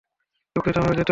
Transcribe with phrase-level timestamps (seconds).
[0.55, 0.99] দুঃখিত, আমাকে যেতে হবে।